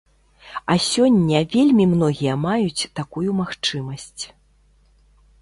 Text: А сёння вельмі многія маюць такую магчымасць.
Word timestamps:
А 0.73 0.77
сёння 0.85 1.41
вельмі 1.55 1.85
многія 1.91 2.33
маюць 2.47 2.87
такую 3.01 3.29
магчымасць. 3.43 4.21